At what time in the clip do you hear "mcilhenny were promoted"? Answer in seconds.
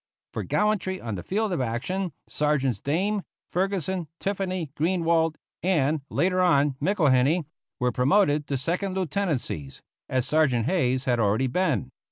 6.81-8.47